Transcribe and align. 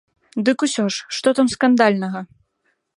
Дык 0.47 0.57
усё 0.67 0.85
ж, 0.95 1.05
што 1.19 1.27
там 1.41 1.47
скандальнага? 1.57 2.19